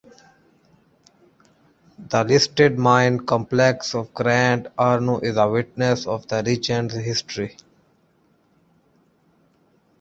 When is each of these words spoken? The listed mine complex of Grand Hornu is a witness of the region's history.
The 2.09 2.23
listed 2.23 2.79
mine 2.79 3.23
complex 3.23 3.93
of 3.93 4.11
Grand 4.15 4.69
Hornu 4.75 5.21
is 5.23 5.37
a 5.37 5.47
witness 5.47 6.07
of 6.07 6.25
the 6.27 6.41
region's 6.43 6.93
history. 6.95 7.55